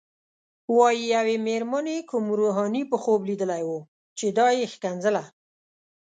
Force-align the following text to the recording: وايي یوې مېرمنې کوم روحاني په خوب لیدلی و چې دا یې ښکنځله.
وايي 0.75 1.03
یوې 1.15 1.35
مېرمنې 1.47 1.97
کوم 2.09 2.25
روحاني 2.39 2.83
په 2.91 2.97
خوب 3.03 3.19
لیدلی 3.29 3.63
و 3.67 3.71
چې 4.17 4.25
دا 4.37 4.47
یې 4.59 4.65
ښکنځله. 4.73 5.23